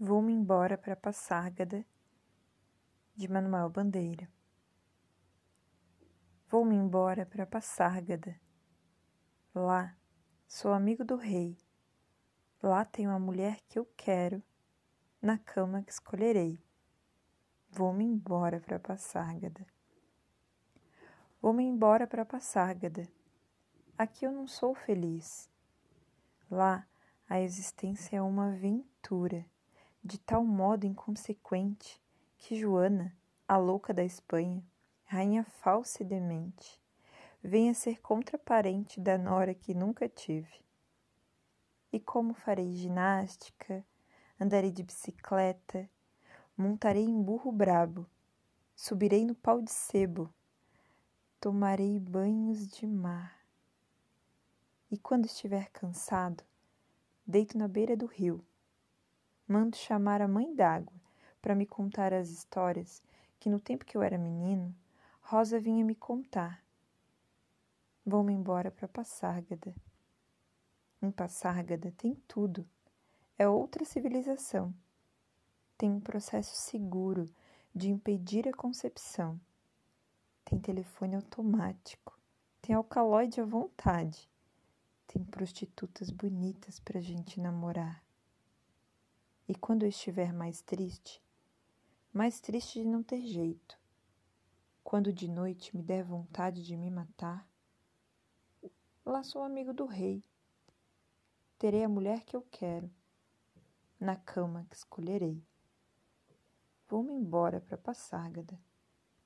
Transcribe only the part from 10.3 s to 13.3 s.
sou amigo do rei. Lá tenho a